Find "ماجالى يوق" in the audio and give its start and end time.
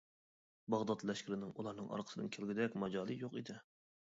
2.85-3.37